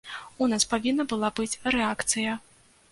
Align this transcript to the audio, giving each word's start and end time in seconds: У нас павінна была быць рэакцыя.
У 0.45 0.47
нас 0.53 0.65
павінна 0.71 1.05
была 1.11 1.31
быць 1.41 1.59
рэакцыя. 1.77 2.31